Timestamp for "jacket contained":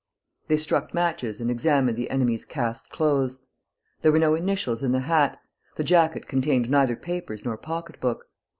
5.83-6.71